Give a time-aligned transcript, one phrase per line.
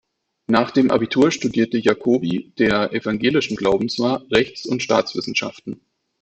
[0.47, 5.79] Nach dem Abitur studierte Jacobi, der evangelischen Glaubens war, Rechts- und Staatswissenschaften.